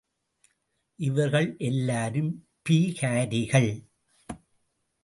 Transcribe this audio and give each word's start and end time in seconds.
இவர்கள் 0.95 1.55
எல்லாரும் 1.57 2.47
பீகாரிகள். 2.69 3.85